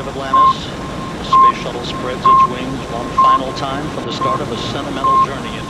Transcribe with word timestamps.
of 0.00 0.08
Atlantis, 0.08 0.64
the 1.18 1.24
space 1.24 1.62
shuttle 1.62 1.84
spreads 1.84 2.20
its 2.24 2.44
wings 2.48 2.80
one 2.92 3.10
final 3.20 3.52
time 3.52 3.86
for 3.94 4.00
the 4.00 4.12
start 4.12 4.40
of 4.40 4.50
a 4.50 4.56
sentimental 4.72 5.26
journey 5.26 5.61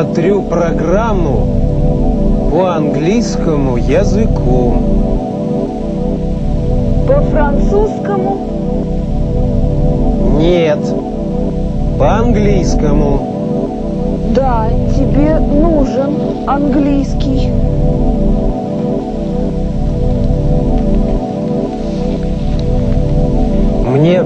смотрю 0.00 0.42
программу 0.42 2.50
по 2.50 2.74
английскому 2.74 3.76
языку. 3.76 4.74
По 7.06 7.20
французскому? 7.20 8.38
Нет, 10.38 10.78
по 11.98 12.16
английскому. 12.16 13.20
Да, 14.34 14.68
тебе 14.96 15.38
нужен 15.38 16.14
английский. 16.46 17.50
Мне 23.86 24.24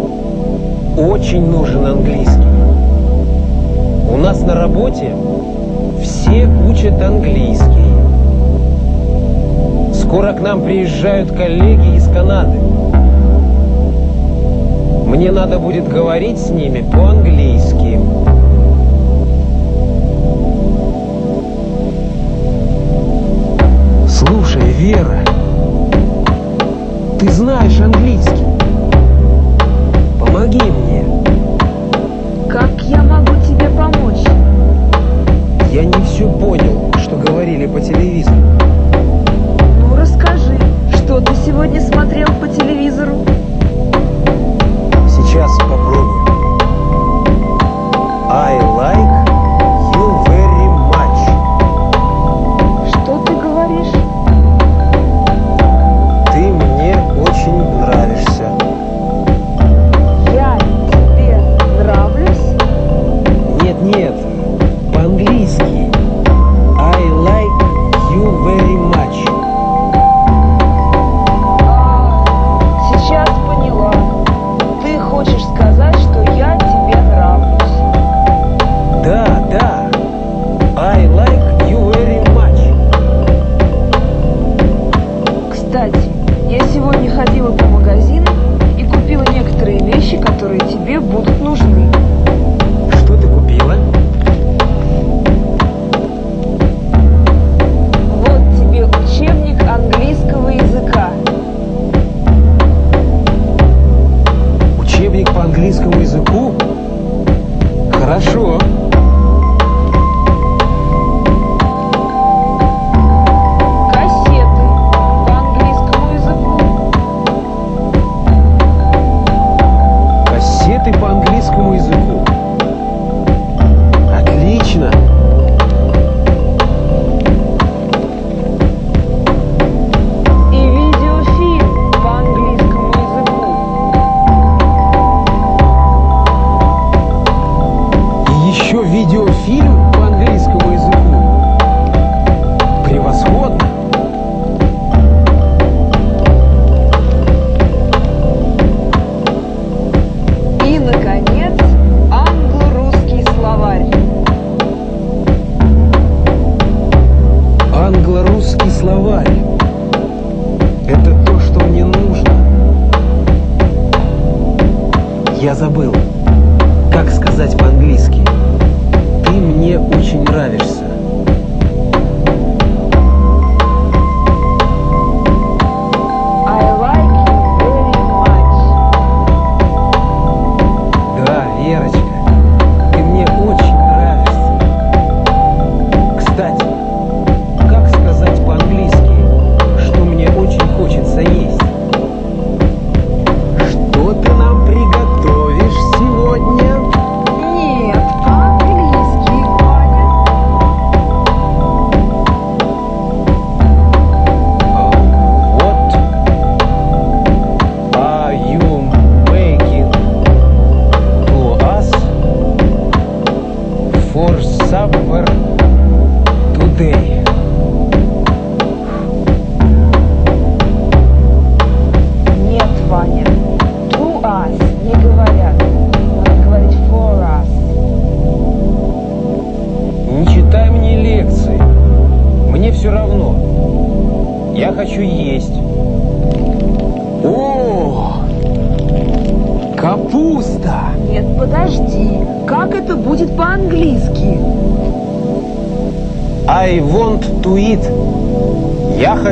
очень 0.97 1.51
нужен 1.51 1.85
английский. 1.85 2.45
У 4.09 4.17
нас 4.17 4.41
на 4.41 4.55
работе 4.55 5.13
все 6.25 6.47
учат 6.47 7.03
английский. 7.03 7.93
Скоро 9.93 10.33
к 10.33 10.41
нам 10.41 10.63
приезжают 10.63 11.31
коллеги 11.33 11.97
из 11.97 12.09
Канады. 12.09 12.59
Мне 15.07 15.31
надо 15.31 15.59
будет 15.59 15.87
говорить 15.87 16.39
с 16.39 16.49
ними 16.49 16.83
по-английски. 16.91 18.01
Слушай, 24.09 24.73
Вера, 24.79 25.25
ты 27.21 27.31
знаешь 27.31 27.79
английский. 27.81 28.45
Помоги 30.19 30.63
мне. 30.63 30.84
Я 35.75 35.85
не 35.85 36.05
все 36.05 36.31
понял, 36.31 36.93
что 37.03 37.17
говорили 37.17 37.67
по 37.67 37.81
телевизору. 37.81 38.37
Ну, 39.81 39.97
расскажи, 39.97 40.57
что 40.95 41.21
ты 41.21 41.35
сегодня 41.45 41.81
смотрел 41.81 42.29
по 42.41 42.47
телевизору? 42.47 43.27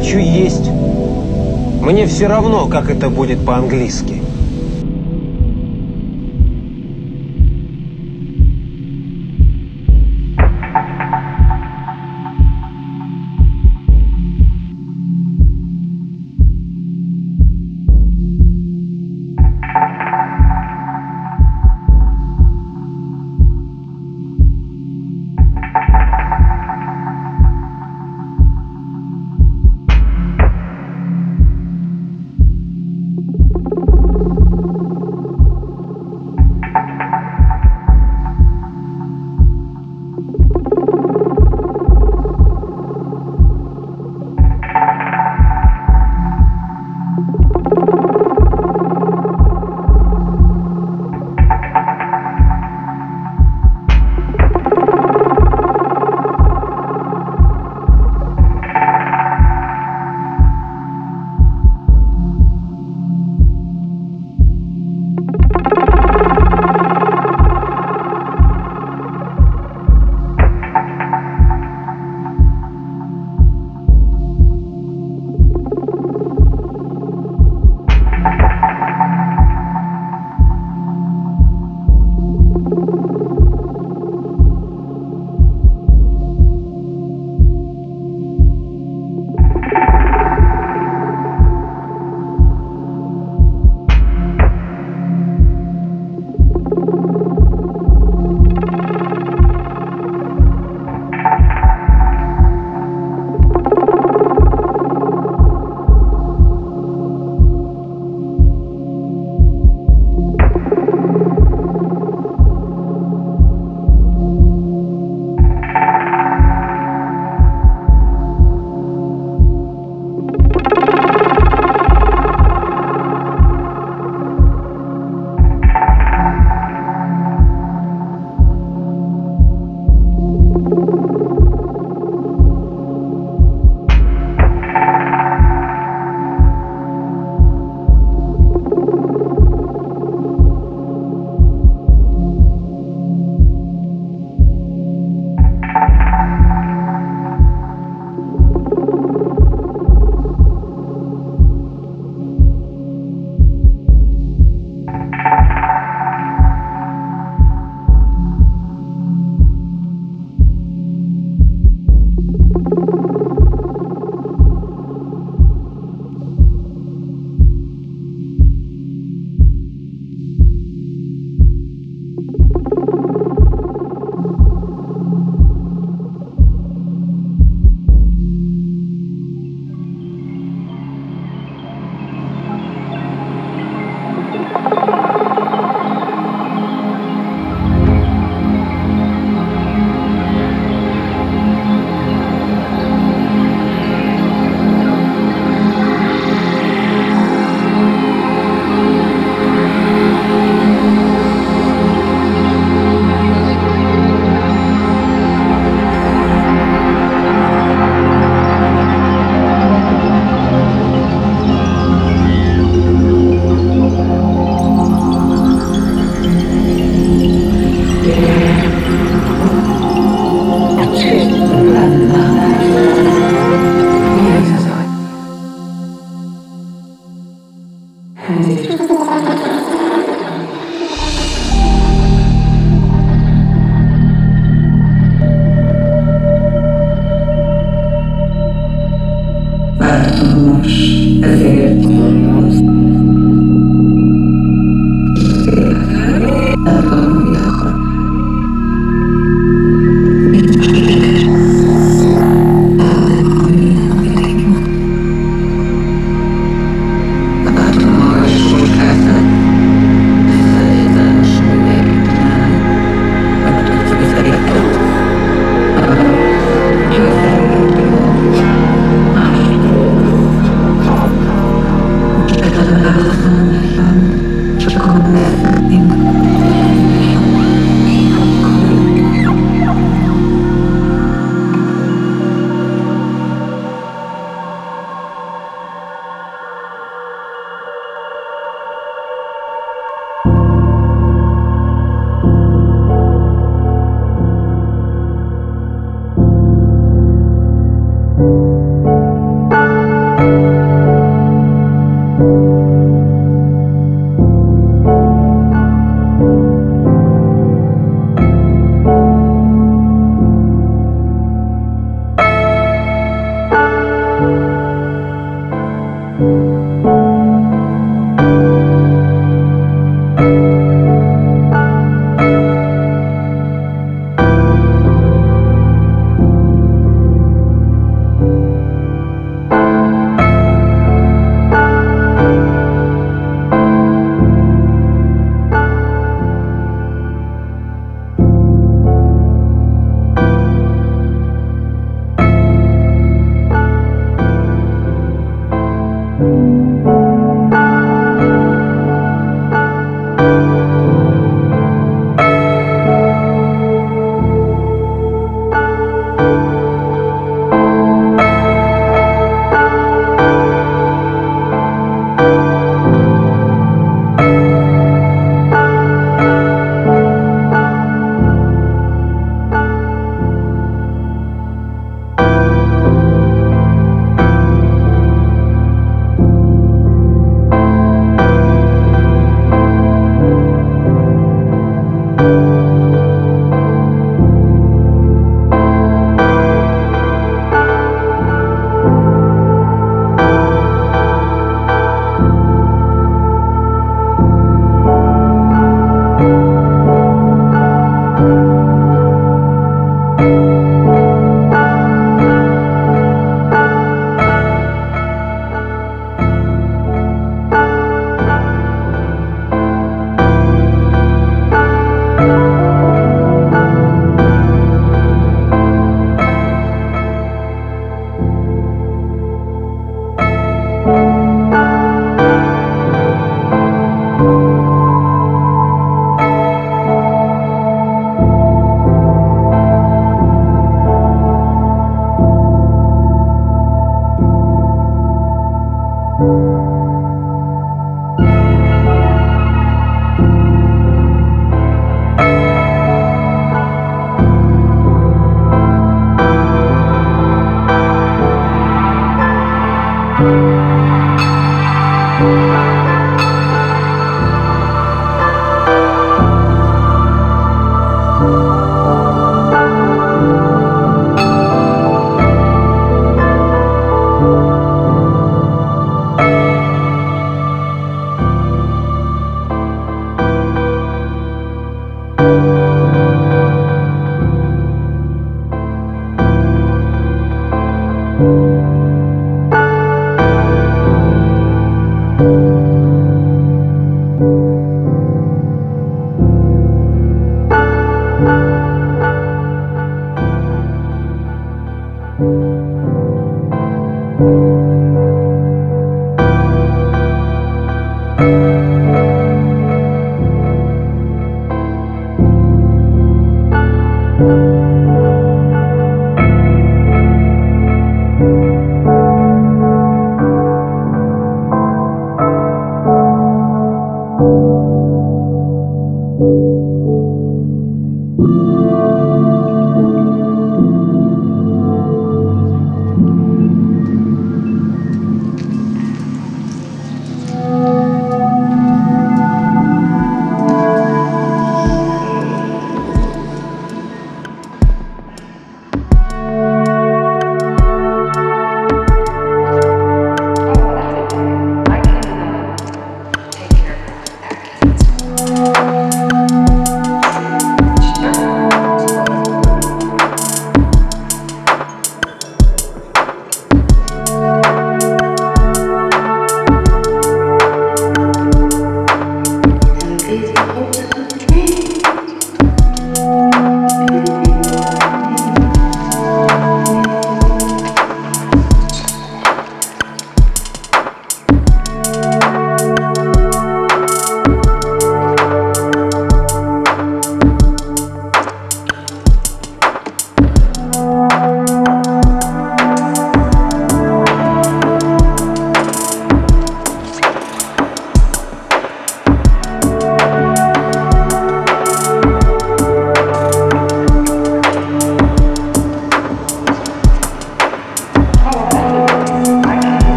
хочу 0.00 0.18
есть. 0.18 0.70
Мне 1.82 2.06
все 2.06 2.26
равно, 2.26 2.68
как 2.68 2.90
это 2.90 3.10
будет 3.10 3.44
по-английски. 3.44 4.19